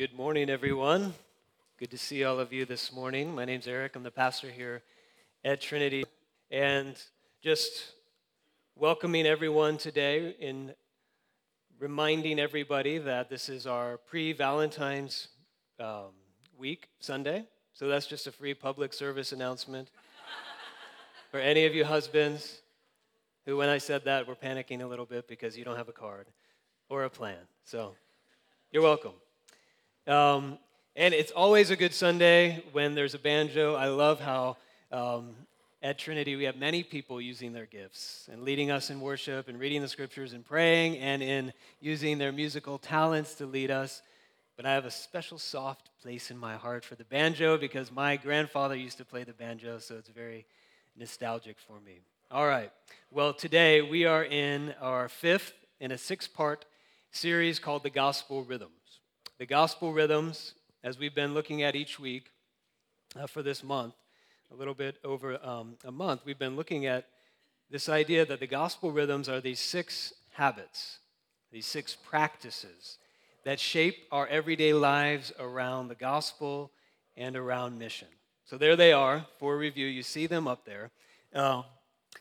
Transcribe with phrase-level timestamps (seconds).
[0.00, 1.12] Good morning, everyone.
[1.78, 3.34] Good to see all of you this morning.
[3.34, 3.96] My name's Eric.
[3.96, 4.82] I'm the pastor here
[5.44, 6.06] at Trinity.
[6.50, 6.96] And
[7.42, 7.92] just
[8.74, 10.72] welcoming everyone today in
[11.78, 15.28] reminding everybody that this is our pre Valentine's
[15.78, 16.12] um,
[16.56, 17.44] week, Sunday.
[17.74, 19.90] So that's just a free public service announcement
[21.30, 22.62] for any of you husbands
[23.44, 25.92] who, when I said that, were panicking a little bit because you don't have a
[25.92, 26.26] card
[26.88, 27.42] or a plan.
[27.64, 27.96] So
[28.72, 29.12] you're welcome.
[30.06, 30.58] Um,
[30.96, 33.74] and it's always a good Sunday when there's a banjo.
[33.74, 34.56] I love how
[34.90, 35.34] um,
[35.82, 39.58] at Trinity we have many people using their gifts and leading us in worship and
[39.58, 44.02] reading the scriptures and praying and in using their musical talents to lead us.
[44.56, 48.16] But I have a special soft place in my heart for the banjo because my
[48.16, 50.44] grandfather used to play the banjo, so it's very
[50.96, 52.00] nostalgic for me.
[52.30, 52.70] All right.
[53.10, 56.64] Well, today we are in our fifth in a six part
[57.10, 58.79] series called The Gospel Rhythms.
[59.40, 60.52] The Gospel Rhythms,
[60.84, 62.30] as we've been looking at each week
[63.18, 63.94] uh, for this month,
[64.52, 67.06] a little bit over um, a month, we've been looking at
[67.70, 70.98] this idea that the Gospel Rhythms are these six habits,
[71.50, 72.98] these six practices
[73.46, 76.70] that shape our everyday lives around the gospel
[77.16, 78.08] and around mission.
[78.44, 79.86] So there they are for review.
[79.86, 80.90] You see them up there.
[81.34, 81.62] Uh,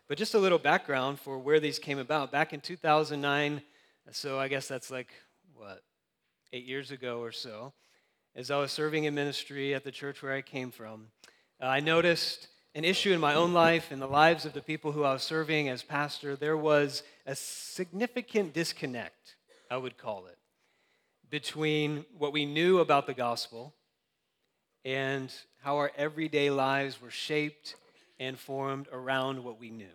[0.07, 2.31] but just a little background for where these came about.
[2.31, 3.61] Back in 2009,
[4.11, 5.09] so I guess that's like,
[5.53, 5.83] what,
[6.51, 7.73] eight years ago or so,
[8.35, 11.07] as I was serving in ministry at the church where I came from,
[11.61, 14.91] uh, I noticed an issue in my own life, in the lives of the people
[14.91, 16.35] who I was serving as pastor.
[16.35, 19.35] There was a significant disconnect,
[19.69, 20.37] I would call it,
[21.29, 23.73] between what we knew about the gospel
[24.85, 27.75] and how our everyday lives were shaped
[28.19, 29.85] and formed around what we knew.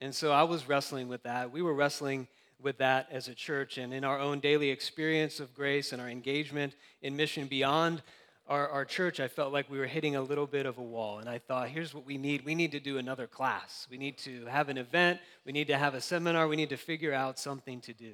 [0.00, 1.50] And so I was wrestling with that.
[1.50, 2.28] We were wrestling
[2.60, 6.08] with that as a church and in our own daily experience of grace and our
[6.08, 8.02] engagement in mission beyond
[8.46, 11.18] our, our church, I felt like we were hitting a little bit of a wall.
[11.18, 13.86] And I thought, here's what we need we need to do another class.
[13.90, 15.20] We need to have an event.
[15.46, 16.46] We need to have a seminar.
[16.48, 18.12] We need to figure out something to do.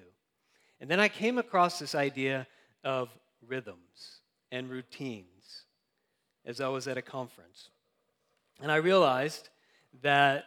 [0.80, 2.46] And then I came across this idea
[2.84, 3.10] of
[3.46, 4.20] rhythms
[4.52, 5.64] and routines
[6.44, 7.68] as I was at a conference.
[8.62, 9.48] And I realized
[10.02, 10.44] that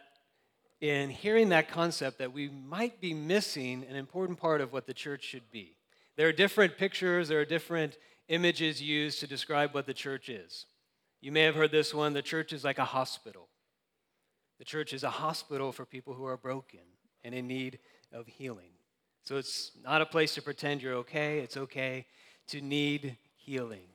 [0.84, 4.92] in hearing that concept that we might be missing an important part of what the
[4.92, 5.78] church should be.
[6.18, 7.96] There are different pictures, there are different
[8.28, 10.66] images used to describe what the church is.
[11.22, 13.48] You may have heard this one the church is like a hospital.
[14.58, 16.80] The church is a hospital for people who are broken
[17.24, 17.78] and in need
[18.12, 18.72] of healing.
[19.22, 22.04] So it's not a place to pretend you're okay, it's okay
[22.48, 23.86] to need healing.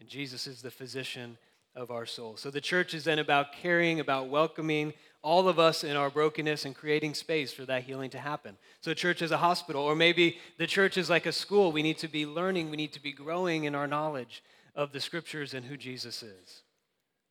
[0.00, 1.36] And Jesus is the physician
[1.76, 2.38] of our soul.
[2.38, 6.64] So the church is then about caring, about welcoming all of us in our brokenness
[6.64, 8.56] and creating space for that healing to happen.
[8.80, 11.72] So church is a hospital, or maybe the church is like a school.
[11.72, 14.42] We need to be learning, we need to be growing in our knowledge
[14.74, 16.62] of the scriptures and who Jesus is.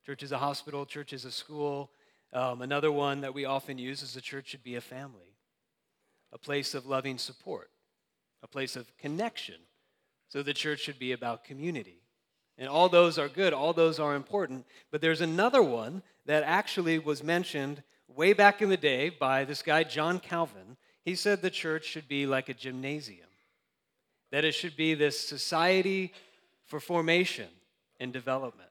[0.05, 1.91] Church is a hospital, church is a school.
[2.31, 5.35] Um, another one that we often use is the church should be a family,
[6.31, 7.71] a place of loving support,
[8.43, 9.55] a place of connection.
[10.27, 12.03] So the church should be about community.
[12.59, 14.65] And all those are good, all those are important.
[14.91, 19.63] But there's another one that actually was mentioned way back in the day by this
[19.63, 20.77] guy, John Calvin.
[21.03, 23.25] He said the church should be like a gymnasium,
[24.31, 26.13] that it should be this society
[26.67, 27.47] for formation
[27.99, 28.69] and development.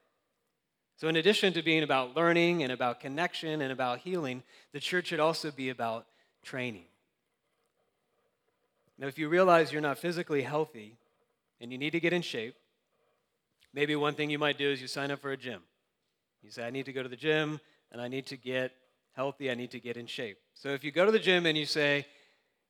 [0.95, 4.41] So, in addition to being about learning and about connection and about healing,
[4.71, 6.05] the church should also be about
[6.41, 6.85] training.
[8.97, 10.95] Now, if you realize you're not physically healthy
[11.59, 12.55] and you need to get in shape,
[13.73, 15.61] Maybe one thing you might do is you sign up for a gym.
[16.41, 17.59] You say, I need to go to the gym
[17.91, 18.71] and I need to get
[19.13, 20.37] healthy, I need to get in shape.
[20.53, 22.05] So if you go to the gym and you say,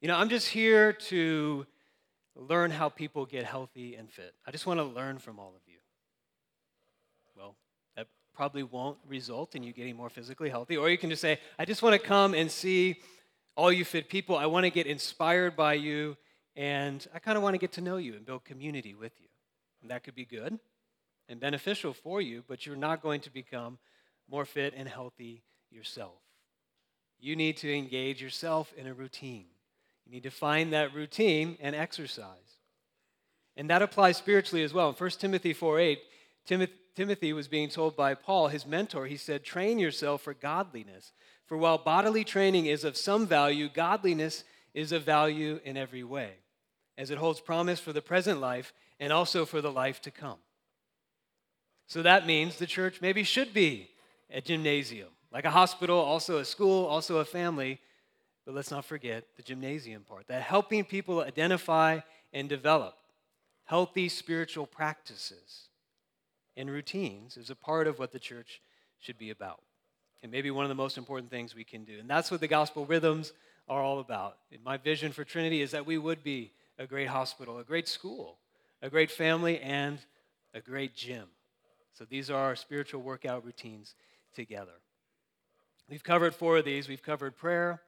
[0.01, 1.65] you know, I'm just here to
[2.35, 5.61] learn how people get healthy and fit, I just want to learn from all of
[5.67, 5.77] you.
[7.37, 7.55] Well,
[7.95, 10.77] that probably won't result in you getting more physically healthy.
[10.77, 12.99] Or you can just say, I just want to come and see
[13.55, 14.37] all you fit people.
[14.37, 16.15] I want to get inspired by you,
[16.55, 19.27] and I kind of want to get to know you and build community with you.
[19.81, 20.59] And that could be good
[21.29, 23.77] and beneficial for you, but you're not going to become
[24.29, 26.19] more fit and healthy yourself.
[27.19, 29.45] You need to engage yourself in a routine.
[30.05, 32.57] You need to find that routine and exercise.
[33.55, 34.89] And that applies spiritually as well.
[34.89, 35.99] In 1 Timothy 4 8,
[36.95, 41.11] Timothy was being told by Paul, his mentor, he said, Train yourself for godliness.
[41.45, 44.43] For while bodily training is of some value, godliness
[44.73, 46.33] is of value in every way,
[46.97, 50.37] as it holds promise for the present life and also for the life to come.
[51.89, 53.89] So that means the church maybe should be
[54.31, 57.79] a gymnasium, like a hospital, also a school, also a family.
[58.45, 61.99] But let's not forget the gymnasium part, that helping people identify
[62.31, 62.93] and develop,
[63.65, 65.69] healthy spiritual practices
[66.55, 68.61] and routines is a part of what the church
[68.99, 69.61] should be about.
[70.21, 71.97] And maybe one of the most important things we can do.
[71.99, 73.33] And that's what the gospel rhythms
[73.67, 74.37] are all about.
[74.51, 77.87] And my vision for Trinity is that we would be a great hospital, a great
[77.87, 78.37] school,
[78.79, 79.97] a great family, and
[80.53, 81.25] a great gym.
[81.99, 83.93] So these are our spiritual workout routines
[84.33, 84.71] together.
[85.89, 86.87] We've covered four of these.
[86.87, 87.81] We've covered prayer,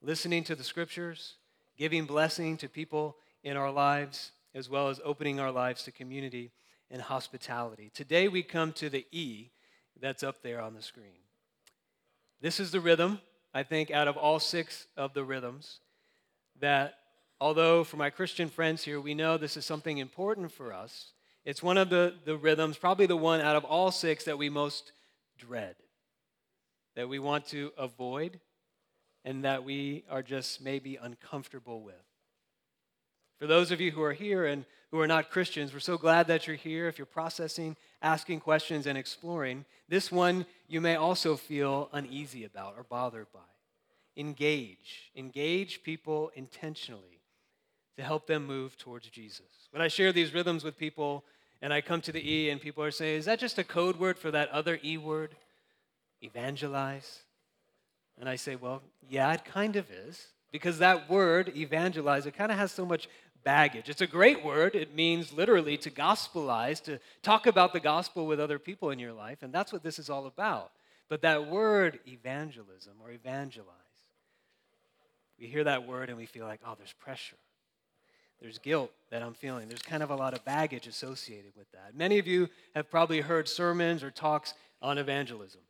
[0.00, 1.34] listening to the scriptures,
[1.76, 6.52] giving blessing to people in our lives, as well as opening our lives to community
[6.90, 7.90] and hospitality.
[7.92, 9.50] Today we come to the E
[10.00, 11.20] that's up there on the screen.
[12.40, 13.20] This is the rhythm,
[13.52, 15.80] I think, out of all six of the rhythms,
[16.60, 16.94] that
[17.38, 21.12] although for my Christian friends here, we know this is something important for us,
[21.44, 24.50] it's one of the, the rhythms, probably the one out of all six that we
[24.50, 24.92] most
[25.38, 25.74] dread,
[26.96, 28.40] that we want to avoid,
[29.24, 31.94] and that we are just maybe uncomfortable with.
[33.38, 36.26] For those of you who are here and who are not Christians, we're so glad
[36.26, 36.88] that you're here.
[36.88, 42.74] If you're processing, asking questions, and exploring, this one you may also feel uneasy about
[42.76, 43.40] or bothered by.
[44.16, 45.10] Engage.
[45.16, 47.19] Engage people intentionally
[48.00, 49.68] to help them move towards Jesus.
[49.72, 51.22] When I share these rhythms with people
[51.60, 53.96] and I come to the E and people are saying, is that just a code
[53.96, 55.36] word for that other E word?
[56.22, 57.20] Evangelize?
[58.18, 60.28] And I say, well, yeah, it kind of is.
[60.50, 63.06] Because that word, evangelize, it kind of has so much
[63.44, 63.90] baggage.
[63.90, 64.74] It's a great word.
[64.74, 69.12] It means literally to gospelize, to talk about the gospel with other people in your
[69.12, 69.42] life.
[69.42, 70.72] And that's what this is all about.
[71.10, 73.66] But that word, evangelism or evangelize,
[75.38, 77.36] we hear that word and we feel like, oh, there's pressure.
[78.40, 79.68] There's guilt that I'm feeling.
[79.68, 81.94] There's kind of a lot of baggage associated with that.
[81.94, 85.60] Many of you have probably heard sermons or talks on evangelism.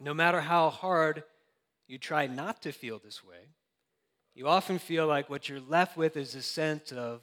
[0.00, 1.24] No matter how hard
[1.88, 3.48] you try not to feel this way,
[4.34, 7.20] you often feel like what you're left with is a sense of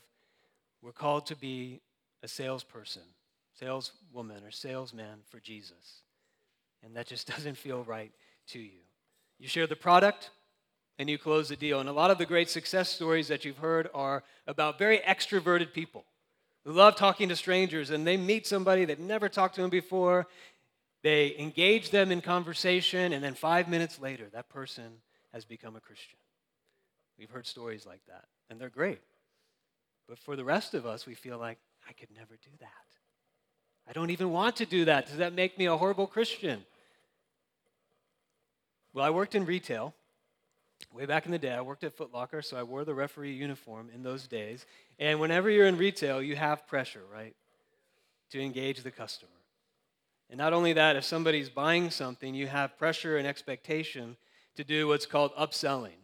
[0.82, 1.82] we're called to be
[2.22, 3.02] a salesperson,
[3.58, 6.04] saleswoman, or salesman for Jesus.
[6.84, 8.12] And that just doesn't feel right
[8.50, 8.82] to you.
[9.40, 10.32] You share the product
[11.00, 11.80] and you close the deal.
[11.80, 15.74] And a lot of the great success stories that you've heard are about very extroverted
[15.74, 16.04] people
[16.66, 20.28] who love talking to strangers and they meet somebody they've never talked to them before.
[21.02, 24.98] They engage them in conversation, and then five minutes later, that person
[25.32, 26.20] has become a Christian.
[27.18, 29.00] We've heard stories like that, and they're great.
[30.10, 31.58] But for the rest of us, we feel like,
[31.88, 32.68] I could never do that.
[33.88, 35.08] I don't even want to do that.
[35.08, 36.66] Does that make me a horrible Christian?
[38.94, 39.94] Well, I worked in retail
[40.94, 41.52] way back in the day.
[41.52, 44.66] I worked at Foot Locker, so I wore the referee uniform in those days.
[44.98, 47.36] And whenever you're in retail, you have pressure, right?
[48.32, 49.32] To engage the customer.
[50.30, 54.16] And not only that, if somebody's buying something, you have pressure and expectation
[54.56, 56.00] to do what's called upselling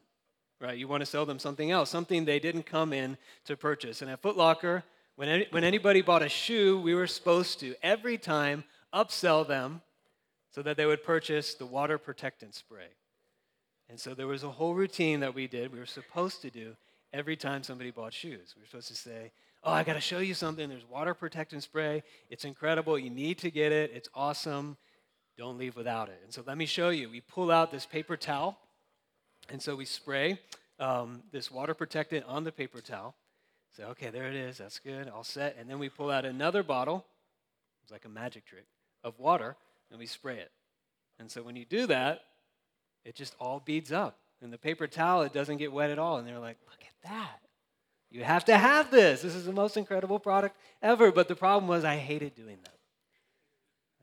[0.62, 0.78] right?
[0.78, 4.02] You want to sell them something else, something they didn't come in to purchase.
[4.02, 4.84] And at Foot Locker,
[5.16, 8.64] when, any, when anybody bought a shoe, we were supposed to every time
[8.94, 9.82] upsell them
[10.52, 12.88] so that they would purchase the water protectant spray.
[13.90, 16.76] And so there was a whole routine that we did, we were supposed to do
[17.14, 18.54] every time somebody bought shoes.
[18.56, 19.32] We were supposed to say,
[19.64, 20.70] Oh, I got to show you something.
[20.70, 22.04] There's water protectant spray.
[22.30, 23.00] It's incredible.
[23.00, 23.92] You need to get it.
[23.96, 24.78] It's awesome.
[25.40, 26.22] Don't leave without it.
[26.24, 27.10] And so let me show you.
[27.10, 28.60] We pull out this paper towel
[29.50, 30.40] and so we spray
[30.80, 33.16] um, this water protectant on the paper towel.
[33.76, 34.58] Say, okay, there it is.
[34.58, 35.10] That's good.
[35.10, 35.56] All set.
[35.60, 37.06] And then we pull out another bottle.
[37.84, 38.66] It's like a magic trick
[39.04, 39.56] of water,
[39.92, 40.52] and we spray it.
[41.20, 42.22] And so when you do that,
[43.06, 44.18] it just all beads up.
[44.42, 46.18] And the paper towel, it doesn't get wet at all.
[46.18, 47.40] And they're like, look at that.
[48.10, 49.22] You have to have this.
[49.22, 51.12] This is the most incredible product ever.
[51.12, 52.76] But the problem was, I hated doing that.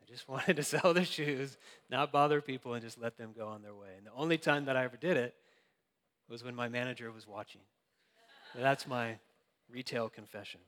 [0.02, 1.58] I just wanted to sell the shoes,
[1.90, 3.88] not bother people, and just let them go on their way.
[3.96, 5.34] And the only time that I ever did it
[6.28, 7.60] was when my manager was watching.
[8.54, 9.16] That's my
[9.70, 10.60] retail confession.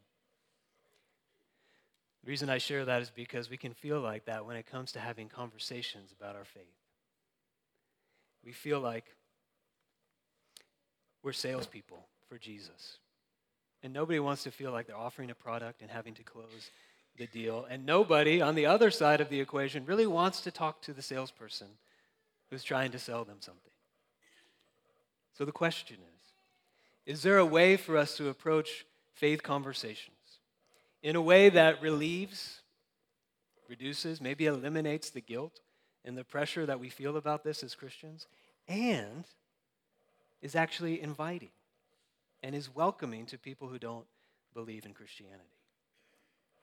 [2.25, 4.93] The reason I share that is because we can feel like that when it comes
[4.93, 6.84] to having conversations about our faith.
[8.45, 9.05] We feel like
[11.23, 12.99] we're salespeople for Jesus.
[13.83, 16.71] And nobody wants to feel like they're offering a product and having to close
[17.17, 17.67] the deal.
[17.69, 21.03] And nobody on the other side of the equation really wants to talk to the
[21.03, 21.69] salesperson
[22.51, 23.73] who's trying to sell them something.
[25.33, 30.11] So the question is Is there a way for us to approach faith conversations
[31.03, 32.63] in a way that relieves,
[33.69, 35.61] reduces, maybe eliminates the guilt
[36.05, 38.27] and the pressure that we feel about this as Christians,
[38.69, 39.25] and
[40.43, 41.51] is actually inviting
[42.43, 44.07] and is welcoming to people who don't
[44.53, 45.41] believe in Christianity?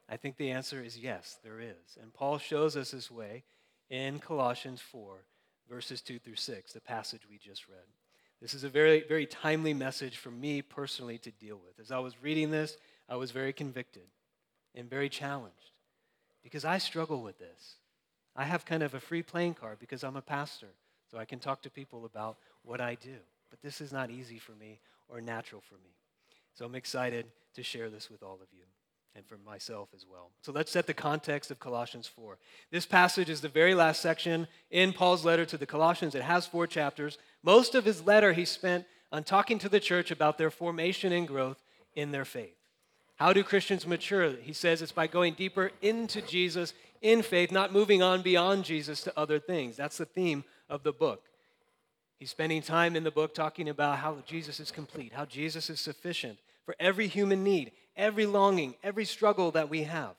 [0.07, 1.97] I think the answer is yes, there is.
[2.01, 3.43] And Paul shows us this way
[3.89, 5.23] in Colossians 4,
[5.69, 7.85] verses 2 through 6, the passage we just read.
[8.41, 11.79] This is a very, very timely message for me personally to deal with.
[11.79, 14.07] As I was reading this, I was very convicted
[14.75, 15.71] and very challenged
[16.43, 17.75] because I struggle with this.
[18.35, 20.69] I have kind of a free playing card because I'm a pastor,
[21.09, 23.17] so I can talk to people about what I do.
[23.49, 25.91] But this is not easy for me or natural for me.
[26.53, 28.63] So I'm excited to share this with all of you
[29.15, 30.31] and for myself as well.
[30.41, 32.37] So let's set the context of Colossians 4.
[32.71, 36.15] This passage is the very last section in Paul's letter to the Colossians.
[36.15, 37.17] It has four chapters.
[37.43, 41.27] Most of his letter he spent on talking to the church about their formation and
[41.27, 41.61] growth
[41.93, 42.55] in their faith.
[43.17, 44.31] How do Christians mature?
[44.41, 49.01] He says it's by going deeper into Jesus in faith, not moving on beyond Jesus
[49.01, 49.75] to other things.
[49.75, 51.23] That's the theme of the book.
[52.19, 55.79] He's spending time in the book talking about how Jesus is complete, how Jesus is
[55.79, 60.13] sufficient for every human need, every longing, every struggle that we have.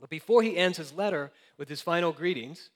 [0.00, 2.70] But before he ends his letter with his final greetings,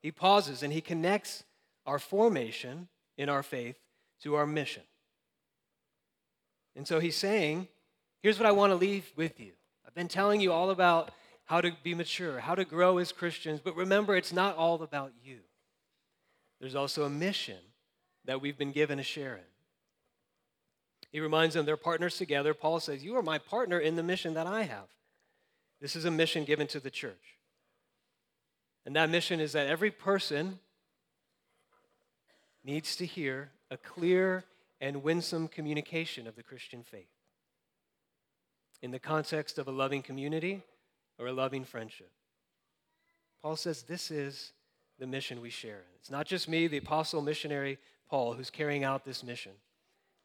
[0.00, 1.42] he pauses and he connects
[1.84, 3.76] our formation in our faith
[4.22, 4.84] to our mission.
[6.76, 7.66] And so he's saying,
[8.22, 9.50] here's what I want to leave with you.
[9.84, 11.10] I've been telling you all about
[11.48, 15.12] how to be mature, how to grow as Christians, but remember, it's not all about
[15.24, 15.38] you.
[16.60, 17.56] There's also a mission
[18.26, 19.42] that we've been given a share in.
[21.10, 22.52] He reminds them they're partners together.
[22.52, 24.88] Paul says, You are my partner in the mission that I have.
[25.80, 27.38] This is a mission given to the church.
[28.84, 30.58] And that mission is that every person
[32.62, 34.44] needs to hear a clear
[34.82, 37.08] and winsome communication of the Christian faith
[38.82, 40.62] in the context of a loving community
[41.18, 42.10] or a loving friendship.
[43.42, 44.52] Paul says this is
[44.98, 45.84] the mission we share.
[45.98, 49.52] It's not just me, the apostle missionary Paul, who's carrying out this mission.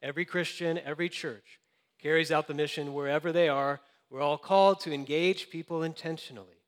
[0.02, 1.60] Every Christian, every church
[2.00, 3.80] carries out the mission wherever they are.
[4.10, 6.60] We're all called to engage people intentionally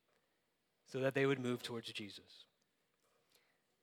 [0.86, 2.44] so that they would move towards Jesus.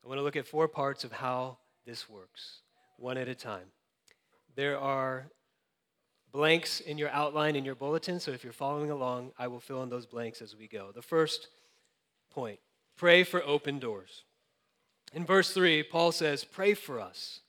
[0.04, 2.62] I want to look at four parts of how this works,
[2.98, 3.68] one at a time.
[4.56, 5.28] There are
[6.34, 9.84] blanks in your outline in your bulletin, so if you're following along, I will fill
[9.84, 10.92] in those blanks as we go.
[10.92, 11.48] The first
[12.32, 12.60] point
[12.98, 14.24] pray for open doors.
[15.14, 17.42] In verse 3, Paul says, Pray for us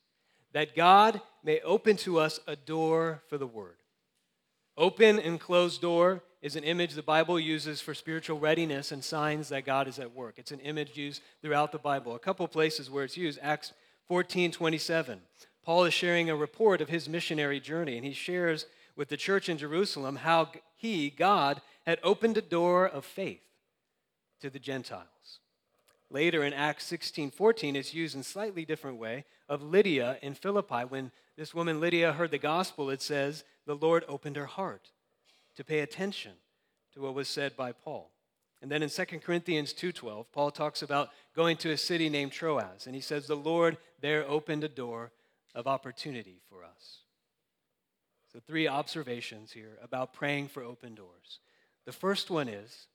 [0.53, 3.77] that God may open to us a door for the word.
[4.77, 9.49] Open and closed door is an image the Bible uses for spiritual readiness and signs
[9.49, 10.35] that God is at work.
[10.37, 12.15] It's an image used throughout the Bible.
[12.15, 13.73] A couple places where it's used, Acts
[14.09, 15.21] 14 27.
[15.65, 18.67] Paul is sharing a report of his missionary journey, and he shares
[18.97, 23.41] with the church in Jerusalem how he, God, had opened a door of faith
[24.41, 25.41] to the Gentiles.
[26.11, 30.85] Later in Acts 16 14, it's used in slightly different way of Lydia in Philippi.
[30.85, 34.91] When this woman Lydia heard the gospel, it says, the Lord opened her heart
[35.57, 36.33] to pay attention
[36.93, 38.11] to what was said by Paul.
[38.63, 42.87] And then in 2 Corinthians 2:12, Paul talks about going to a city named Troas,
[42.87, 45.11] and he says the Lord there opened a door
[45.55, 46.99] of opportunity for us.
[48.33, 51.39] So three observations here about praying for open doors.
[51.85, 52.87] The first one is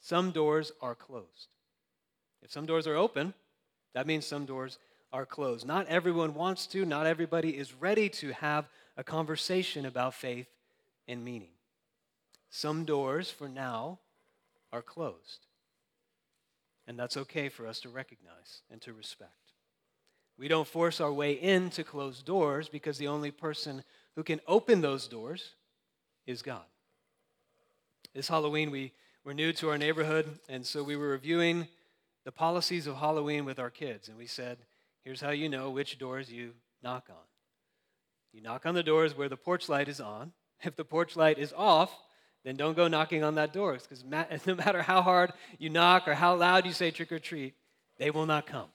[0.00, 1.48] some doors are closed.
[2.42, 3.34] If some doors are open,
[3.92, 4.78] that means some doors
[5.12, 5.66] are closed.
[5.66, 10.48] Not everyone wants to, not everybody is ready to have a conversation about faith
[11.08, 11.52] and meaning.
[12.50, 13.98] Some doors, for now,
[14.72, 15.46] are closed.
[16.86, 19.45] And that's okay for us to recognize and to respect.
[20.38, 23.82] We don't force our way into closed doors because the only person
[24.14, 25.54] who can open those doors
[26.26, 26.64] is God.
[28.14, 28.92] This Halloween, we
[29.24, 31.68] were new to our neighborhood, and so we were reviewing
[32.24, 34.08] the policies of Halloween with our kids.
[34.08, 34.58] And we said,
[35.04, 36.52] Here's how you know which doors you
[36.82, 37.24] knock on.
[38.32, 40.32] You knock on the doors where the porch light is on.
[40.64, 41.96] If the porch light is off,
[42.44, 44.04] then don't go knocking on that door because
[44.46, 47.54] no matter how hard you knock or how loud you say trick or treat,
[47.98, 48.68] they will not come.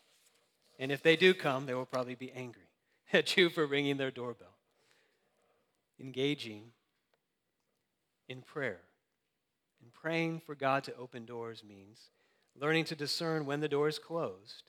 [0.82, 2.68] And if they do come, they will probably be angry
[3.14, 4.58] at you for ringing their doorbell.
[6.00, 6.72] Engaging
[8.28, 8.80] in prayer
[9.80, 12.10] and praying for God to open doors means
[12.60, 14.64] learning to discern when the door is closed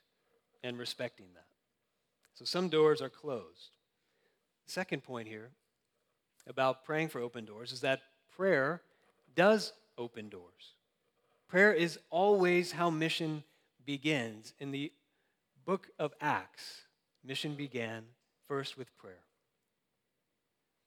[0.62, 1.46] and respecting that.
[2.34, 3.70] So some doors are closed.
[4.66, 5.48] Second point here
[6.46, 8.02] about praying for open doors is that
[8.36, 8.82] prayer
[9.34, 10.74] does open doors.
[11.48, 13.44] Prayer is always how mission
[13.86, 14.52] begins.
[14.58, 14.92] In the
[15.64, 16.82] book of Acts,
[17.24, 18.04] mission began
[18.48, 19.24] first with prayer.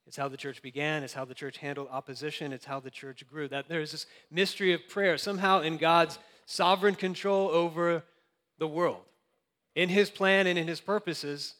[0.06, 3.26] It's how the church began, it's how the church handled opposition, it's how the church
[3.28, 3.48] grew.
[3.48, 8.04] That there's this mystery of prayer, somehow in God's sovereign control over
[8.58, 9.02] the world.
[9.74, 11.54] In his plan and in his purposes,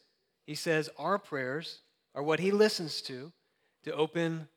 [0.45, 1.79] he says our prayers
[2.15, 3.31] are what he listens to
[3.83, 4.47] to open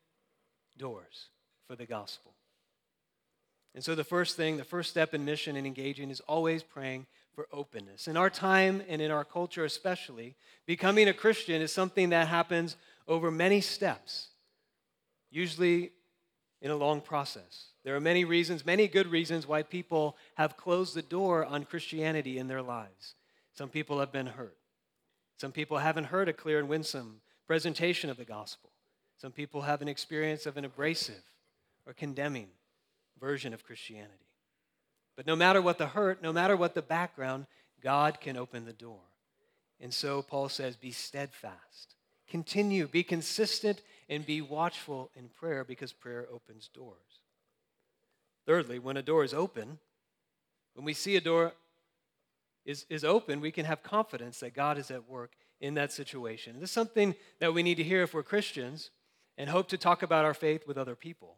[0.79, 1.29] doors
[1.67, 2.35] for the gospel.
[3.75, 7.07] And so, the first thing, the first step in mission and engaging is always praying
[7.41, 8.07] for openness.
[8.07, 12.77] In our time and in our culture, especially, becoming a Christian is something that happens
[13.09, 14.29] over many steps.
[15.31, 15.93] usually
[16.61, 17.69] in a long process.
[17.85, 22.37] There are many reasons, many good reasons why people have closed the door on Christianity
[22.37, 23.15] in their lives.
[23.55, 24.59] Some people have been hurt.
[25.39, 28.71] Some people haven't heard a clear and winsome presentation of the gospel.
[29.17, 31.23] Some people have an experience of an abrasive
[31.87, 32.49] or condemning
[33.19, 34.30] version of Christianity.
[35.21, 37.45] But no matter what the hurt, no matter what the background,
[37.83, 39.03] God can open the door.
[39.79, 41.95] And so Paul says, be steadfast.
[42.27, 47.21] Continue, be consistent, and be watchful in prayer because prayer opens doors.
[48.47, 49.79] Thirdly, when a door is open,
[50.73, 51.53] when we see a door
[52.65, 56.55] is, is open, we can have confidence that God is at work in that situation.
[56.61, 58.89] This is something that we need to hear if we're Christians
[59.37, 61.37] and hope to talk about our faith with other people.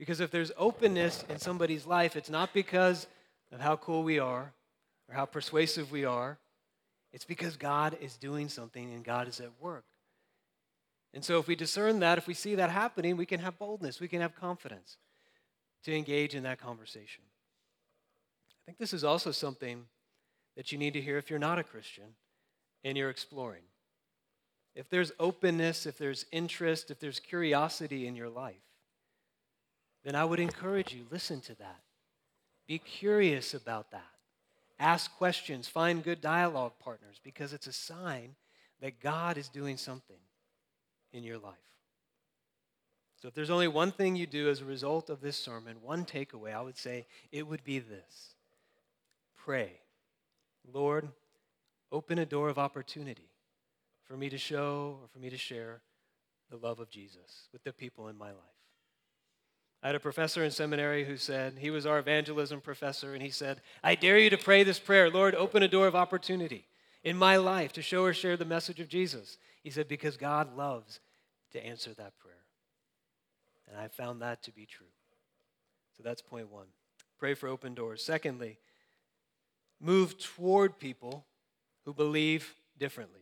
[0.00, 3.06] Because if there's openness in somebody's life, it's not because
[3.52, 4.54] of how cool we are
[5.06, 6.38] or how persuasive we are.
[7.12, 9.84] It's because God is doing something and God is at work.
[11.12, 14.00] And so, if we discern that, if we see that happening, we can have boldness,
[14.00, 14.96] we can have confidence
[15.84, 17.24] to engage in that conversation.
[18.48, 19.84] I think this is also something
[20.56, 22.14] that you need to hear if you're not a Christian
[22.84, 23.64] and you're exploring.
[24.74, 28.62] If there's openness, if there's interest, if there's curiosity in your life,
[30.04, 31.80] then I would encourage you listen to that.
[32.66, 34.06] Be curious about that.
[34.78, 38.36] Ask questions, find good dialogue partners because it's a sign
[38.80, 40.16] that God is doing something
[41.12, 41.54] in your life.
[43.20, 46.06] So, if there's only one thing you do as a result of this sermon, one
[46.06, 48.34] takeaway, I would say it would be this
[49.36, 49.72] pray.
[50.72, 51.08] Lord,
[51.92, 53.28] open a door of opportunity
[54.04, 55.82] for me to show or for me to share
[56.50, 58.59] the love of Jesus with the people in my life.
[59.82, 63.30] I had a professor in seminary who said, he was our evangelism professor, and he
[63.30, 66.66] said, I dare you to pray this prayer Lord, open a door of opportunity
[67.02, 69.38] in my life to show or share the message of Jesus.
[69.62, 71.00] He said, because God loves
[71.52, 72.34] to answer that prayer.
[73.68, 74.86] And I found that to be true.
[75.96, 76.66] So that's point one.
[77.18, 78.04] Pray for open doors.
[78.04, 78.58] Secondly,
[79.80, 81.24] move toward people
[81.84, 83.20] who believe differently.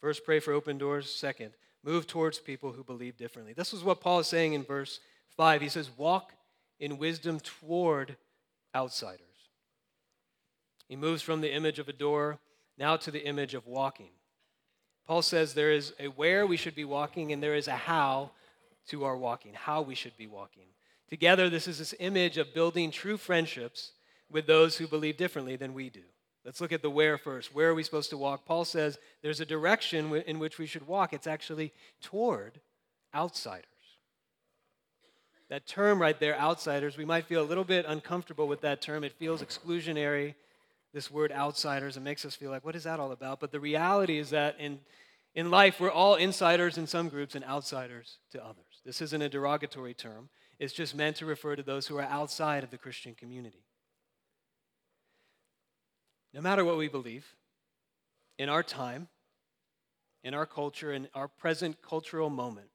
[0.00, 1.12] First, pray for open doors.
[1.12, 1.52] Second,
[1.84, 3.52] move towards people who believe differently.
[3.52, 5.00] This is what Paul is saying in verse
[5.36, 5.60] 5.
[5.60, 6.32] He says, Walk
[6.78, 8.16] in wisdom toward
[8.74, 9.26] outsiders.
[10.88, 12.38] He moves from the image of a door
[12.76, 14.10] now to the image of walking.
[15.06, 18.30] Paul says there is a where we should be walking and there is a how
[18.88, 20.66] to our walking, how we should be walking.
[21.08, 23.92] Together, this is this image of building true friendships
[24.30, 26.02] with those who believe differently than we do.
[26.44, 27.54] Let's look at the where first.
[27.54, 28.46] Where are we supposed to walk?
[28.46, 31.12] Paul says there's a direction in which we should walk.
[31.12, 32.60] It's actually toward
[33.14, 33.66] outsiders.
[35.50, 39.02] That term right there, outsiders, we might feel a little bit uncomfortable with that term.
[39.02, 40.34] It feels exclusionary,
[40.94, 41.96] this word outsiders.
[41.96, 43.40] It makes us feel like, what is that all about?
[43.40, 44.78] But the reality is that in,
[45.34, 48.80] in life, we're all insiders in some groups and outsiders to others.
[48.84, 52.62] This isn't a derogatory term, it's just meant to refer to those who are outside
[52.62, 53.64] of the Christian community.
[56.32, 57.26] No matter what we believe,
[58.38, 59.08] in our time,
[60.22, 62.68] in our culture, in our present cultural moment,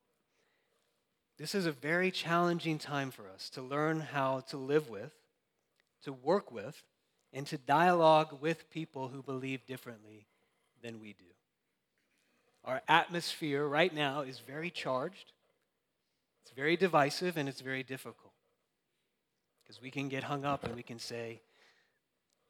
[1.38, 5.14] this is a very challenging time for us to learn how to live with,
[6.04, 6.84] to work with,
[7.34, 10.28] and to dialogue with people who believe differently
[10.82, 11.26] than we do.
[12.64, 15.34] Our atmosphere right now is very charged,
[16.44, 18.34] it's very divisive, and it's very difficult.
[19.64, 21.42] Because we can get hung up and we can say,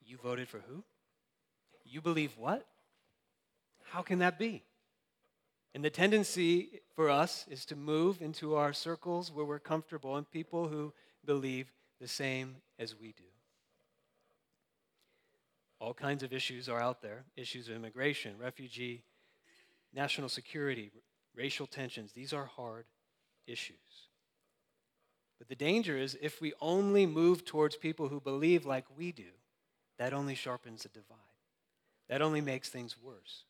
[0.06, 0.84] You voted for who?
[1.86, 2.66] You believe what?
[3.92, 4.64] How can that be?
[5.74, 10.30] And the tendency for us is to move into our circles where we're comfortable and
[10.30, 10.94] people who
[11.26, 13.24] believe the same as we do.
[15.80, 19.04] All kinds of issues are out there issues of immigration, refugee,
[19.94, 20.92] national security,
[21.36, 22.14] racial tensions.
[22.14, 22.86] These are hard
[23.46, 23.76] issues.
[25.38, 29.32] But the danger is if we only move towards people who believe like we do,
[29.98, 31.35] that only sharpens the divide.
[32.10, 33.44] That only makes things worse.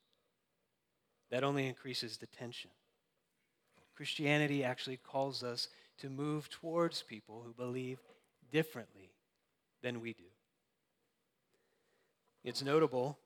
[1.30, 2.70] That only increases the tension.
[3.94, 7.98] Christianity actually calls us to move towards people who believe
[8.50, 9.10] differently
[9.82, 10.24] than we do.
[12.44, 13.18] It's notable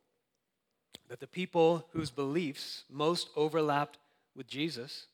[1.09, 3.99] that the people whose beliefs most overlapped
[4.35, 5.07] with Jesus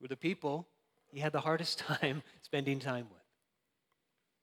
[0.00, 0.66] were the people
[1.12, 3.20] he had the hardest time spending time with.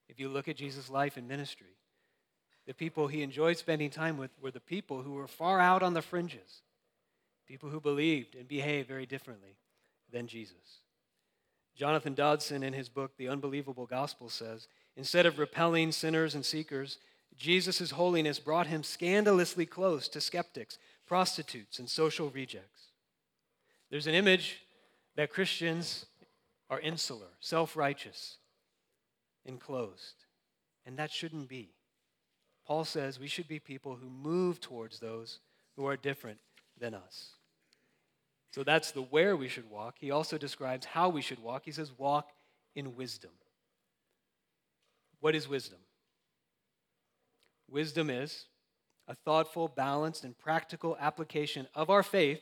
[0.10, 1.77] If you look at Jesus' life and ministry,
[2.68, 5.94] the people he enjoyed spending time with were the people who were far out on
[5.94, 6.62] the fringes,
[7.48, 9.56] people who believed and behaved very differently
[10.12, 10.82] than Jesus.
[11.76, 16.98] Jonathan Dodson, in his book, The Unbelievable Gospel, says instead of repelling sinners and seekers,
[17.38, 22.88] Jesus' holiness brought him scandalously close to skeptics, prostitutes, and social rejects.
[23.90, 24.62] There's an image
[25.16, 26.06] that Christians
[26.70, 28.38] are insular, self righteous,
[29.46, 30.26] enclosed.
[30.86, 31.77] And that shouldn't be.
[32.68, 35.40] Paul says we should be people who move towards those
[35.78, 36.40] who are different
[36.78, 37.30] than us.
[38.52, 39.96] So that's the where we should walk.
[40.00, 41.64] He also describes how we should walk.
[41.64, 42.32] He says, walk
[42.76, 43.32] in wisdom.
[45.22, 45.80] What is wisdom?
[47.70, 48.46] Wisdom is
[49.08, 52.42] a thoughtful, balanced, and practical application of our faith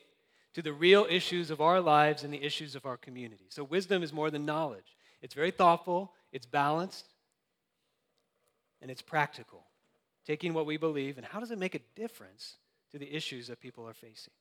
[0.54, 3.46] to the real issues of our lives and the issues of our community.
[3.50, 4.96] So, wisdom is more than knowledge.
[5.22, 7.06] It's very thoughtful, it's balanced,
[8.80, 9.65] and it's practical.
[10.26, 12.56] Taking what we believe and how does it make a difference
[12.90, 14.34] to the issues that people are facing?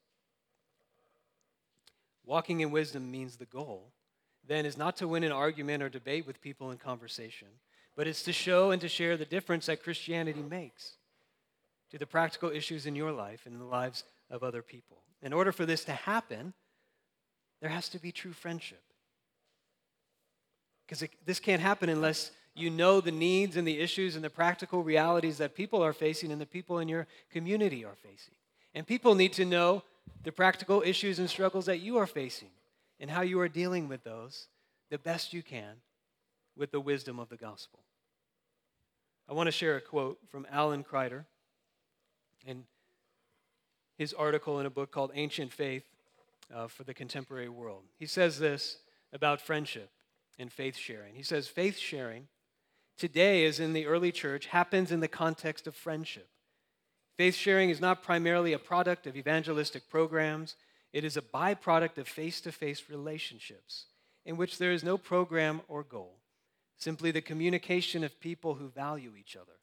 [2.26, 3.92] Walking in wisdom means the goal
[4.48, 7.48] then is not to win an argument or debate with people in conversation,
[7.96, 10.98] but it's to show and to share the difference that Christianity makes
[11.92, 14.98] to the practical issues in your life and in the lives of other people.
[15.22, 16.54] In order for this to happen,
[17.62, 18.84] there has to be true friendship.
[20.86, 24.82] Because this can't happen unless you know the needs and the issues and the practical
[24.82, 28.36] realities that people are facing and the people in your community are facing.
[28.74, 29.84] And people need to know
[30.24, 32.50] the practical issues and struggles that you are facing
[33.00, 34.48] and how you are dealing with those
[34.90, 35.76] the best you can
[36.56, 37.80] with the wisdom of the gospel.
[39.28, 41.26] I want to share a quote from Alan Kreider
[42.46, 42.66] in
[43.98, 45.84] his article in a book called Ancient Faith
[46.54, 47.84] uh, for the Contemporary World.
[47.98, 48.78] He says this
[49.12, 49.90] about friendship
[50.38, 51.16] and faith sharing.
[51.16, 52.28] He says, Faith sharing
[52.98, 56.30] today, as in the early church, happens in the context of friendship.
[57.18, 60.56] Faith sharing is not primarily a product of evangelistic programs,
[60.92, 63.86] it is a byproduct of face to face relationships
[64.26, 66.20] in which there is no program or goal,
[66.78, 69.60] simply the communication of people who value each other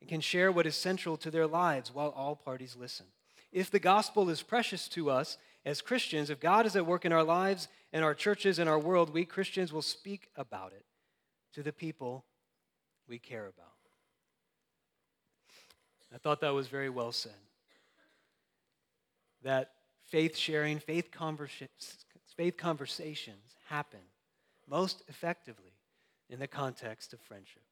[0.00, 3.06] and can share what is central to their lives while all parties listen.
[3.52, 7.12] If the gospel is precious to us as Christians, if God is at work in
[7.12, 10.84] our lives and our churches and our world, we Christians will speak about it
[11.54, 12.24] to the people
[13.08, 13.66] we care about.
[16.14, 17.32] I thought that was very well said.
[19.42, 19.72] That
[20.04, 21.68] faith sharing, faith, conversa-
[22.36, 24.00] faith conversations happen
[24.68, 25.72] most effectively
[26.30, 27.62] in the context of friendship.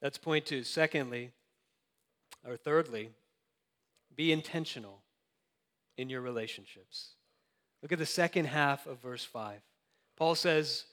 [0.00, 0.62] That's point two.
[0.62, 1.32] Secondly,
[2.46, 3.10] or thirdly,
[4.14, 5.02] be intentional
[5.96, 7.10] in your relationships.
[7.82, 9.60] Look at the second half of verse 5.
[10.16, 10.84] Paul says,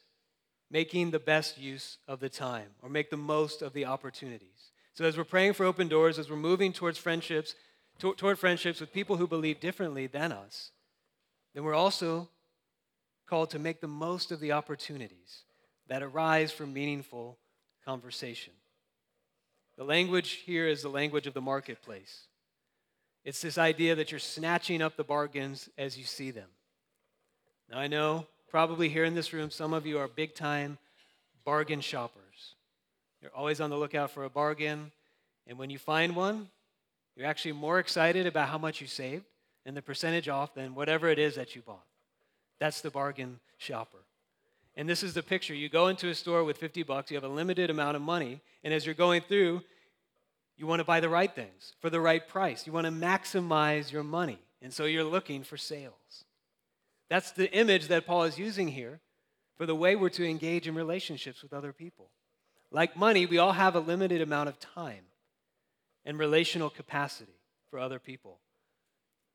[0.74, 4.72] making the best use of the time or make the most of the opportunities.
[4.96, 7.54] So, as we're praying for open doors, as we're moving towards friendships,
[8.00, 10.72] to- toward friendships with people who believe differently than us,
[11.54, 12.28] then we're also
[13.28, 15.44] called to make the most of the opportunities
[15.88, 17.38] that arise from meaningful
[17.86, 18.54] conversation.
[19.78, 22.28] The language here is the language of the marketplace.
[23.24, 26.50] It's this idea that you're snatching up the bargains as you see them.
[27.70, 30.78] Now, I know probably here in this room, some of you are big time
[31.44, 32.54] bargain shoppers.
[33.20, 34.92] You're always on the lookout for a bargain,
[35.48, 36.50] and when you find one,
[37.16, 39.26] you're actually more excited about how much you saved
[39.66, 41.84] and the percentage off than whatever it is that you bought.
[42.60, 43.98] That's the bargain shopper.
[44.76, 45.56] And this is the picture.
[45.56, 48.40] You go into a store with 50 bucks, you have a limited amount of money,
[48.64, 49.64] and as you're going through,
[50.58, 52.68] you want to buy the right things for the right price.
[52.68, 54.38] You want to maximize your money.
[54.62, 56.26] And so you're looking for sales.
[57.10, 59.02] That's the image that Paul is using here
[59.58, 62.10] for the way we're to engage in relationships with other people.
[62.72, 65.06] Like money, we all have a limited amount of time
[66.06, 67.40] and relational capacity
[67.70, 68.40] for other people.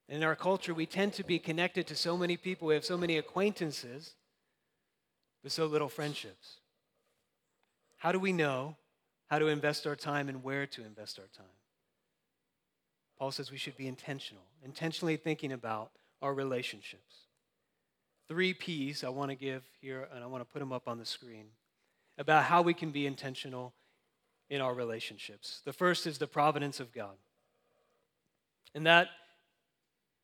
[0.08, 2.68] In our culture, we tend to be connected to so many people.
[2.68, 4.14] We have so many acquaintances,
[5.42, 6.56] but so little friendships.
[7.98, 8.76] How do we know
[9.28, 11.46] how to invest our time and where to invest our time?
[13.18, 15.90] Paul says we should be intentional, intentionally thinking about
[16.22, 17.27] our relationships.
[18.28, 20.98] Three P's I want to give here, and I want to put them up on
[20.98, 21.46] the screen
[22.18, 23.72] about how we can be intentional
[24.50, 25.62] in our relationships.
[25.64, 27.16] The first is the providence of God.
[28.74, 29.08] And that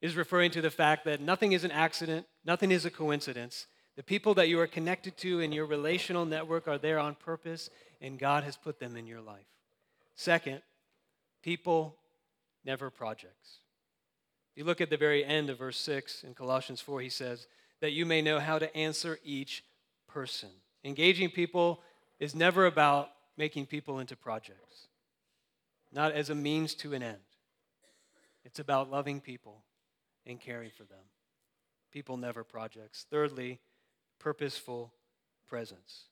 [0.02, 3.66] is referring to the fact that nothing is an accident, nothing is a coincidence.
[3.96, 7.70] The people that you are connected to in your relational network are there on purpose,
[8.00, 9.46] and God has put them in your life.
[10.14, 10.62] Second,
[11.42, 11.96] people,
[12.64, 13.60] never projects.
[14.56, 17.46] You look at the very end of verse 6 in Colossians 4, he says,
[17.84, 19.62] that you may know how to answer each
[20.08, 20.48] person.
[20.84, 21.82] Engaging people
[22.18, 24.88] is never about making people into projects,
[25.92, 27.18] not as a means to an end.
[28.42, 29.64] It's about loving people
[30.24, 31.04] and caring for them.
[31.92, 33.04] People never projects.
[33.10, 33.60] Thirdly,
[34.18, 34.94] purposeful
[35.46, 36.04] presence.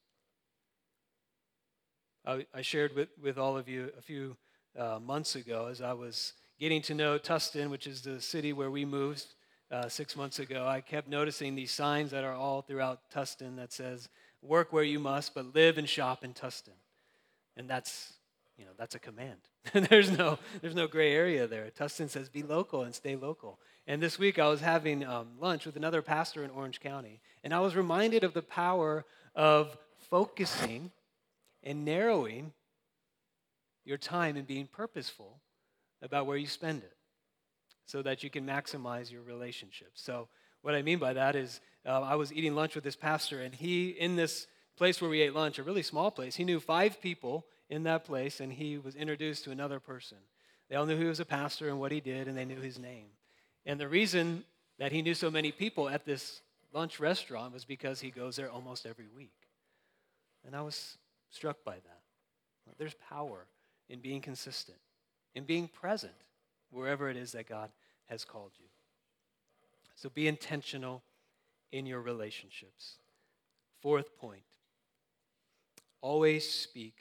[2.26, 4.37] I, I shared with, with all of you a few
[4.78, 8.70] uh, months ago as I was getting to know Tustin, which is the city where
[8.70, 9.24] we moved
[9.72, 13.72] uh, six months ago, I kept noticing these signs that are all throughout Tustin that
[13.72, 14.11] says,
[14.42, 16.76] work where you must, but live and shop in Tustin.
[17.56, 18.12] And that's,
[18.58, 19.38] you know, that's a command.
[19.72, 21.70] there's, no, there's no gray area there.
[21.76, 23.58] Tustin says, be local and stay local.
[23.87, 27.54] And this week I was having um, lunch with another pastor in Orange County, and
[27.54, 29.76] I was reminded of the power of
[30.11, 30.90] focusing
[31.62, 32.52] and narrowing
[33.85, 35.40] your time and being purposeful
[36.02, 36.92] about where you spend it
[37.87, 40.03] so that you can maximize your relationships.
[40.03, 40.29] So,
[40.62, 43.53] what I mean by that is, uh, I was eating lunch with this pastor, and
[43.53, 47.01] he, in this place where we ate lunch, a really small place, he knew five
[47.01, 50.18] people in that place, and he was introduced to another person.
[50.68, 52.79] They all knew he was a pastor and what he did, and they knew his
[52.79, 53.07] name.
[53.66, 54.45] And the reason
[54.79, 56.42] that he knew so many people at this
[56.73, 59.35] lunch restaurant was because he goes there almost every week.
[60.47, 60.97] And I was
[61.31, 62.01] struck by that.
[62.79, 63.47] There's power
[63.88, 64.79] in being consistent,
[65.35, 66.14] in being present
[66.72, 67.70] wherever it is that God
[68.06, 68.66] has called you.
[69.94, 71.02] So be intentional
[71.70, 72.96] in your relationships.
[73.80, 74.42] Fourth point
[76.00, 76.94] always speak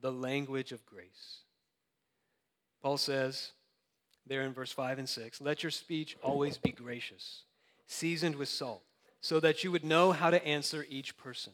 [0.00, 1.42] the language of grace.
[2.82, 3.52] Paul says
[4.26, 7.44] there in verse 5 and 6 let your speech always be gracious,
[7.86, 8.82] seasoned with salt,
[9.20, 11.52] so that you would know how to answer each person.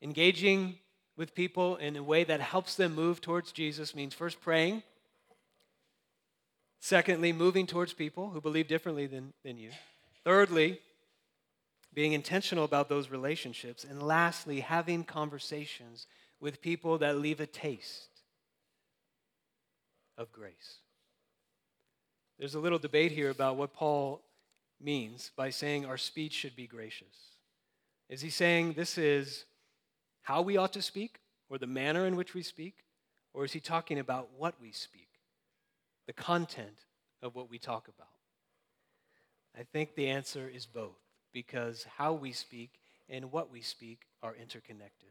[0.00, 0.78] Engaging
[1.16, 4.82] with people in a way that helps them move towards Jesus means first praying.
[6.80, 9.70] Secondly, moving towards people who believe differently than, than you.
[10.24, 10.80] Thirdly,
[11.94, 13.84] being intentional about those relationships.
[13.84, 16.06] And lastly, having conversations
[16.40, 18.20] with people that leave a taste
[20.18, 20.78] of grace.
[22.38, 24.20] There's a little debate here about what Paul
[24.80, 27.16] means by saying our speech should be gracious.
[28.10, 29.44] Is he saying this is
[30.22, 32.84] how we ought to speak, or the manner in which we speak?
[33.32, 35.05] Or is he talking about what we speak,
[36.06, 36.84] the content
[37.22, 38.08] of what we talk about?
[39.58, 40.98] I think the answer is both,
[41.32, 45.10] because how we speak and what we speak are interconnected.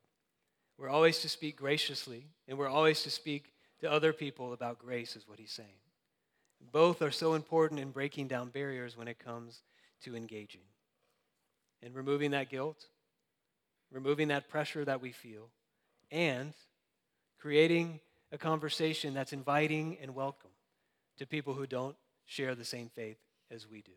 [0.77, 5.15] We're always to speak graciously, and we're always to speak to other people about grace,
[5.15, 5.69] is what he's saying.
[6.71, 9.61] Both are so important in breaking down barriers when it comes
[10.03, 10.61] to engaging
[11.81, 12.87] and removing that guilt
[13.91, 15.49] removing that pressure that we feel,
[16.11, 16.53] and
[17.39, 17.99] creating
[18.31, 20.49] a conversation that's inviting and welcome
[21.17, 23.17] to people who don't share the same faith
[23.51, 23.91] as we do.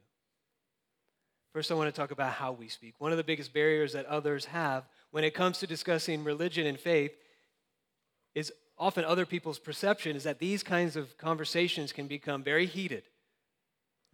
[1.52, 2.94] First, I want to talk about how we speak.
[2.98, 6.78] One of the biggest barriers that others have when it comes to discussing religion and
[6.78, 7.12] faith
[8.34, 13.04] is often other people's perception is that these kinds of conversations can become very heated,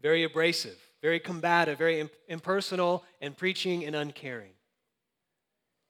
[0.00, 4.52] very abrasive, very combative, very impersonal, and preaching and uncaring.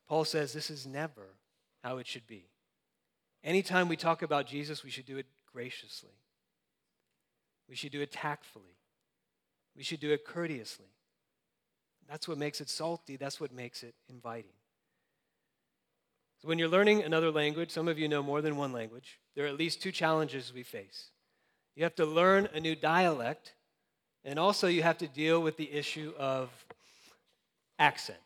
[0.09, 1.37] Paul says this is never
[1.83, 2.48] how it should be.
[3.44, 6.11] Anytime we talk about Jesus, we should do it graciously.
[7.68, 8.77] We should do it tactfully.
[9.77, 10.87] We should do it courteously.
[12.09, 13.16] That's what makes it salty.
[13.16, 14.53] That's what makes it inviting.
[16.42, 19.46] So, when you're learning another language, some of you know more than one language, there
[19.46, 21.11] are at least two challenges we face.
[21.74, 23.55] You have to learn a new dialect,
[24.24, 26.50] and also you have to deal with the issue of
[27.79, 28.18] accent.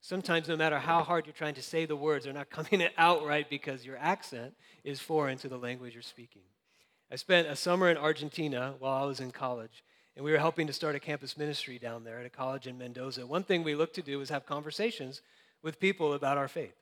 [0.00, 3.24] Sometimes, no matter how hard you're trying to say the words, they're not coming out
[3.24, 6.42] right because your accent is foreign to the language you're speaking.
[7.10, 9.84] I spent a summer in Argentina while I was in college,
[10.16, 12.76] and we were helping to start a campus ministry down there at a college in
[12.76, 13.24] Mendoza.
[13.24, 15.22] One thing we looked to do was have conversations
[15.62, 16.74] with people about our faith.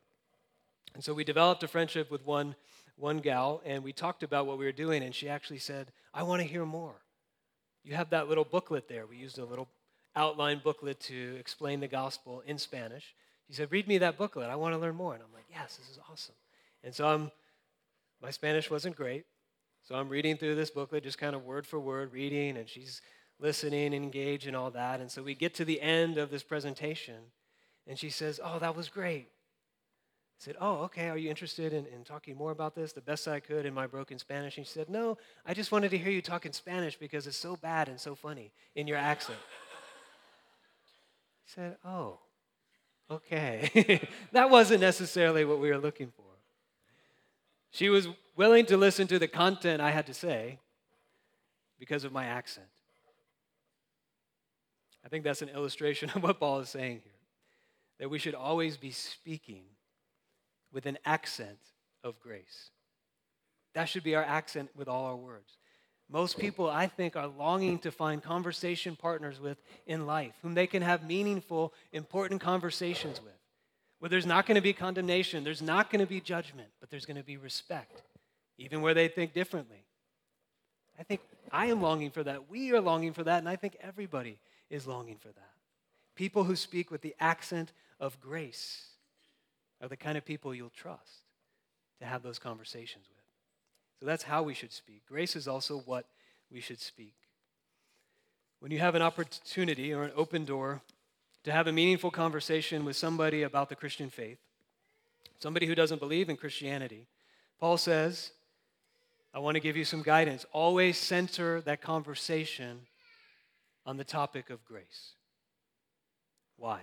[0.95, 2.55] And so we developed a friendship with one,
[2.97, 6.23] one gal, and we talked about what we were doing, and she actually said, I
[6.23, 7.03] want to hear more.
[7.83, 9.05] You have that little booklet there.
[9.05, 9.69] We used a little
[10.17, 13.15] outline booklet to explain the gospel in Spanish.
[13.47, 14.49] She said, Read me that booklet.
[14.49, 15.13] I want to learn more.
[15.13, 16.35] And I'm like, Yes, this is awesome.
[16.83, 17.31] And so I'm,
[18.23, 19.27] my Spanish wasn't great.
[19.85, 23.03] So I'm reading through this booklet, just kind of word for word, reading, and she's
[23.39, 25.01] listening and engaged and all that.
[25.01, 27.17] And so we get to the end of this presentation,
[27.87, 29.29] and she says, Oh, that was great.
[29.29, 31.11] I said, Oh, okay.
[31.11, 32.95] Are you interested in, in talking more about this?
[32.95, 34.57] The best I could in my broken Spanish.
[34.57, 37.37] And she said, No, I just wanted to hear you talk in Spanish because it's
[37.37, 39.39] so bad and so funny in your accent
[41.47, 42.21] I said, Oh,
[43.11, 44.01] okay.
[44.33, 46.25] that wasn't necessarily what we were looking for.
[47.71, 50.59] She was willing to listen to the content I had to say
[51.79, 52.67] because of my accent.
[55.05, 57.13] I think that's an illustration of what Paul is saying here
[58.01, 59.63] that we should always be speaking
[60.73, 61.59] with an accent
[62.03, 62.71] of grace.
[63.75, 65.59] That should be our accent with all our words.
[66.11, 70.67] Most people, I think, are longing to find conversation partners with in life, whom they
[70.67, 73.33] can have meaningful, important conversations with,
[74.01, 77.07] where there's not going to be condemnation, there's not going to be judgment, but there's
[77.07, 78.03] going to be respect,
[78.59, 79.85] even where they think differently.
[80.99, 82.49] I think I am longing for that.
[82.49, 84.39] We are longing for that, and I think everybody
[84.71, 85.51] is longing for that.
[86.15, 88.87] People who speak with the accent of grace
[89.81, 91.25] are the kind of people you'll trust
[92.01, 93.25] to have those conversations with.
[94.01, 95.03] So that's how we should speak.
[95.07, 96.07] Grace is also what
[96.51, 97.15] we should speak.
[98.61, 100.81] When you have an opportunity or an open door
[101.43, 104.39] to have a meaningful conversation with somebody about the Christian faith,
[105.39, 107.07] somebody who doesn't believe in Christianity,
[107.59, 108.31] Paul says,
[109.35, 110.47] I want to give you some guidance.
[110.53, 112.83] Always center that conversation
[113.85, 115.15] on the topic of grace.
[116.57, 116.81] Why?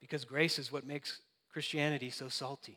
[0.00, 1.20] Because grace is what makes
[1.52, 2.76] Christianity so salty.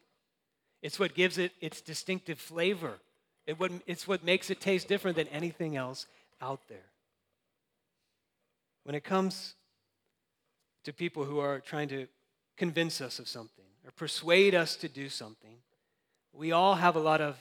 [0.84, 3.00] It's what gives it its distinctive flavor.
[3.48, 6.06] It what, it's what makes it taste different than anything else
[6.40, 6.86] out there.
[8.84, 9.56] When it comes
[10.84, 12.08] to people who are trying to
[12.58, 15.58] convince us of something or persuade us to do something,
[16.32, 17.36] we all have a lot of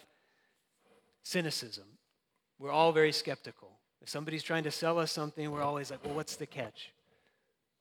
[1.26, 1.84] cynicism.
[2.58, 3.80] We're all very skeptical.
[4.00, 6.92] If somebody's trying to sell us something, we're always like, well, what's the catch?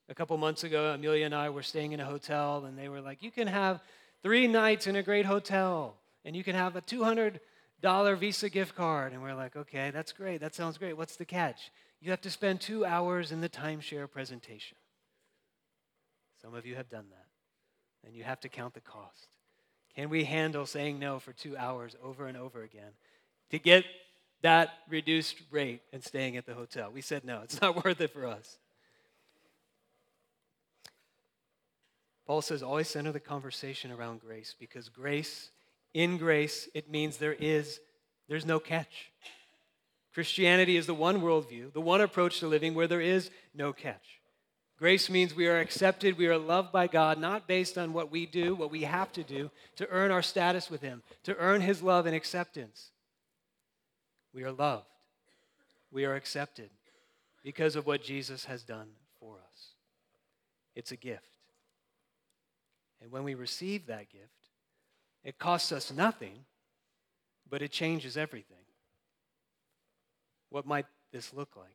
[0.10, 3.02] A couple months ago, Amelia and I were staying in a hotel, and they were
[3.02, 3.82] like, you can have
[4.24, 7.40] three nights in a great hotel, and you can have a $200
[8.18, 9.14] Visa gift card.
[9.14, 10.42] And we're like, okay, that's great.
[10.42, 10.98] That sounds great.
[10.98, 11.72] What's the catch?
[12.02, 14.78] You have to spend two hours in the timeshare presentation.
[16.42, 19.28] Some of you have done that, and you have to count the cost.
[19.96, 22.92] Can we handle saying no for two hours over and over again
[23.56, 23.86] to get
[24.42, 26.92] that reduced rate and staying at the hotel?
[26.94, 28.58] We said no, it's not worth it for us.
[32.28, 35.52] Paul says always center the conversation around grace because grace,
[35.94, 37.80] in grace, it means there is,
[38.28, 39.12] there's no catch.
[40.14, 44.22] Christianity is the one worldview, the one approach to living where there is no catch.
[44.78, 48.26] Grace means we are accepted, we are loved by God, not based on what we
[48.26, 51.82] do, what we have to do to earn our status with Him, to earn His
[51.82, 52.92] love and acceptance.
[54.36, 54.86] We are loved,
[55.94, 56.70] we are accepted
[57.42, 59.68] because of what Jesus has done for us.
[60.76, 61.24] It's a gift.
[63.02, 64.50] And when we receive that gift,
[65.24, 66.44] it costs us nothing,
[67.50, 68.58] but it changes everything.
[70.50, 71.70] What might this look like?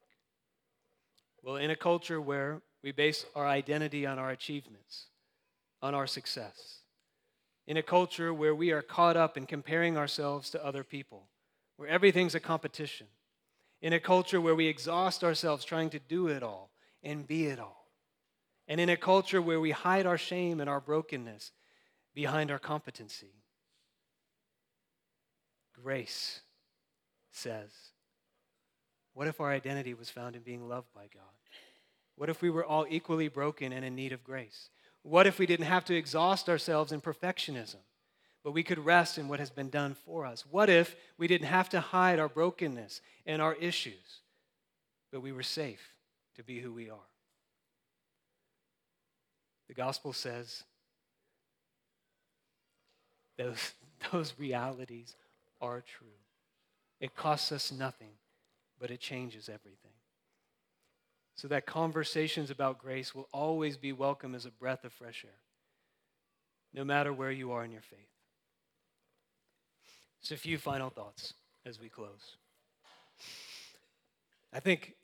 [1.42, 5.06] Well, in a culture where we base our identity on our achievements,
[5.80, 6.80] on our success.
[7.66, 11.28] In a culture where we are caught up in comparing ourselves to other people,
[11.80, 13.06] where everything's a competition.
[13.80, 16.70] In a culture where we exhaust ourselves trying to do it all
[17.02, 17.86] and be it all.
[18.68, 21.52] And in a culture where we hide our shame and our brokenness
[22.14, 23.32] behind our competency.
[25.82, 26.40] Grace
[27.30, 27.70] says,
[29.14, 31.32] What if our identity was found in being loved by God?
[32.14, 34.68] What if we were all equally broken and in need of grace?
[35.00, 37.80] What if we didn't have to exhaust ourselves in perfectionism,
[38.42, 40.44] but we could rest in what has been done for us?
[40.50, 44.20] What if we didn't have to hide our brokenness and our issues,
[45.12, 45.94] but we were safe
[46.36, 46.98] to be who we are?
[49.68, 50.64] The gospel says
[53.36, 53.72] those,
[54.12, 55.14] those realities
[55.60, 56.08] are true.
[57.00, 58.12] It costs us nothing,
[58.78, 59.92] but it changes everything
[61.40, 65.40] so that conversations about grace will always be welcome as a breath of fresh air,
[66.74, 67.98] no matter where you are in your faith.
[70.20, 72.36] Just a few final thoughts as we close.
[74.52, 74.94] I think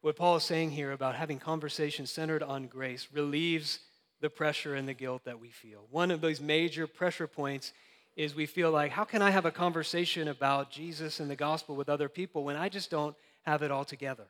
[0.00, 3.78] what Paul is saying here about having conversations centered on grace relieves
[4.20, 5.86] the pressure and the guilt that we feel.
[5.90, 7.72] One of those major pressure points
[8.16, 11.74] is we feel like, how can I have a conversation about Jesus and the gospel
[11.74, 14.26] with other people when I just don't have it all together?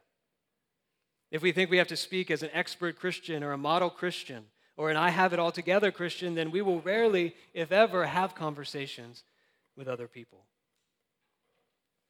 [1.30, 4.44] If we think we have to speak as an expert Christian or a model Christian
[4.76, 8.34] or an I have it all together Christian, then we will rarely, if ever, have
[8.34, 9.24] conversations
[9.76, 10.46] with other people.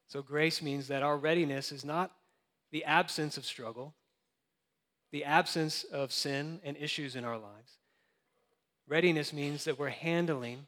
[0.07, 2.13] So, grace means that our readiness is not
[2.71, 3.95] the absence of struggle,
[5.13, 7.79] the absence of sin and issues in our lives.
[8.87, 10.67] Readiness means that we're handling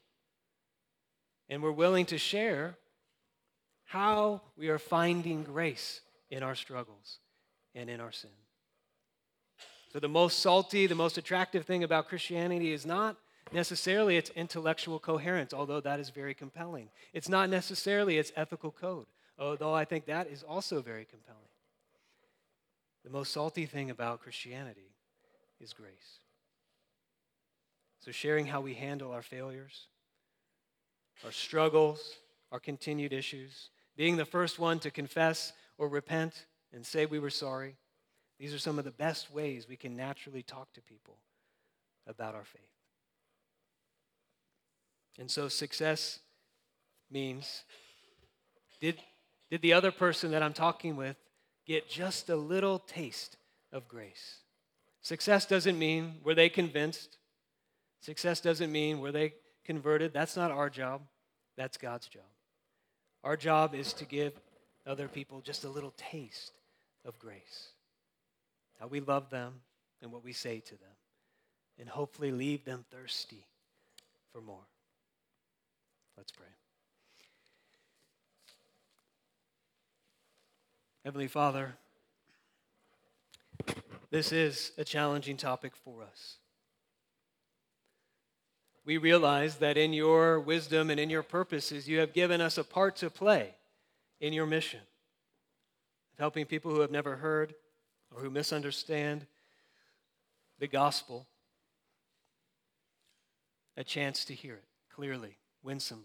[1.49, 2.77] and we're willing to share
[3.85, 7.19] how we are finding grace in our struggles
[7.75, 8.31] and in our sin.
[9.93, 13.16] So, the most salty, the most attractive thing about Christianity is not
[13.53, 16.88] necessarily its intellectual coherence, although that is very compelling.
[17.12, 19.07] It's not necessarily its ethical code,
[19.38, 21.40] although I think that is also very compelling.
[23.05, 24.94] The most salty thing about Christianity
[25.61, 26.20] is grace.
[28.01, 29.86] So, sharing how we handle our failures,
[31.24, 32.16] our struggles,
[32.53, 37.30] our continued issues, being the first one to confess or repent and say we were
[37.30, 37.76] sorry
[38.38, 41.16] these are some of the best ways we can naturally talk to people
[42.07, 42.62] about our faith.
[45.19, 46.19] And so success
[47.11, 47.64] means
[48.81, 49.01] did,
[49.51, 51.17] Did the other person that I'm talking with
[51.67, 53.37] get just a little taste
[53.73, 54.39] of grace?
[55.01, 57.19] Success doesn't mean were they convinced?
[58.01, 60.12] Success doesn't mean were they converted?
[60.12, 61.03] That's not our job,
[61.57, 62.23] that's God's job.
[63.25, 64.33] Our job is to give
[64.87, 66.53] other people just a little taste
[67.05, 67.71] of grace.
[68.79, 69.55] How we love them
[70.03, 70.97] and what we say to them,
[71.79, 73.47] and hopefully leave them thirsty
[74.33, 74.67] for more.
[76.17, 76.47] Let's pray.
[81.05, 81.75] Heavenly Father,
[84.11, 86.37] this is a challenging topic for us.
[88.85, 92.64] We realize that in your wisdom and in your purposes, you have given us a
[92.64, 93.55] part to play
[94.21, 94.81] in your mission
[96.12, 97.55] of helping people who have never heard
[98.14, 99.27] or who misunderstand
[100.59, 101.27] the gospel
[103.77, 104.64] a chance to hear it
[104.95, 105.37] clearly,
[105.67, 106.05] winsomely.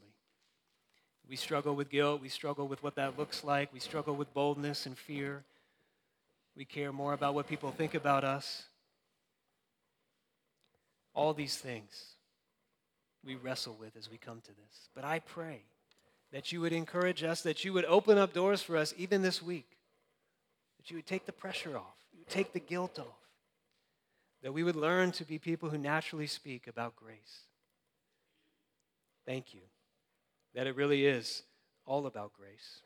[1.30, 2.22] We struggle with guilt.
[2.22, 3.72] We struggle with what that looks like.
[3.72, 5.44] We struggle with boldness and fear.
[6.58, 8.64] We care more about what people think about us.
[11.14, 12.16] All these things
[13.24, 14.90] we wrestle with as we come to this.
[14.94, 15.62] But I pray
[16.34, 19.42] that you would encourage us, that you would open up doors for us even this
[19.42, 19.78] week,
[20.78, 23.30] that you would take the pressure off, you would take the guilt off,
[24.42, 27.46] that we would learn to be people who naturally speak about grace.
[29.26, 29.62] Thank you
[30.54, 31.44] that it really is
[31.86, 32.82] all about grace.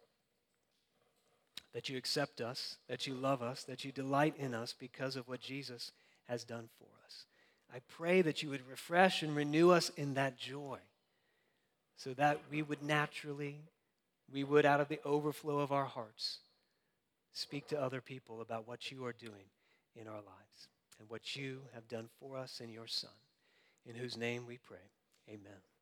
[1.74, 5.28] That you accept us, that you love us, that you delight in us because of
[5.28, 5.92] what Jesus
[6.28, 7.26] has done for us.
[7.74, 10.80] I pray that you would refresh and renew us in that joy
[11.98, 13.62] so that we would naturally,
[14.32, 16.40] we would out of the overflow of our hearts,
[17.34, 19.50] speak to other people about what you are doing
[19.96, 20.68] in our lives
[21.00, 23.10] and what you have done for us in your Son,
[23.86, 24.78] in whose name we pray.
[25.30, 25.75] Amen.